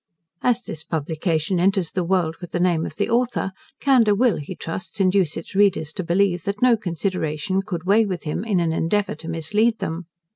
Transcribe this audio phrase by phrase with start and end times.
[0.41, 4.55] As this publication enters the world with the name of the author, candour will, he
[4.55, 8.73] trusts, induce its readers to believe, that no consideration could weigh with him in an
[8.73, 10.07] endeavour to mislead them.